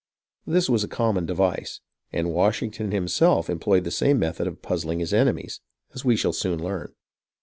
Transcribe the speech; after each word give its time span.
This 0.47 0.67
was 0.67 0.83
a 0.83 0.87
common 0.87 1.27
device, 1.27 1.79
and 2.11 2.33
Washington 2.33 2.89
himself 2.89 3.51
employed 3.51 3.83
the 3.83 3.91
same 3.91 4.17
method 4.17 4.47
of 4.47 4.63
puzzling 4.63 4.97
his 4.97 5.13
enemies, 5.13 5.61
as 5.93 6.03
we 6.03 6.15
shall 6.15 6.33
soon 6.33 6.57
learn. 6.57 6.95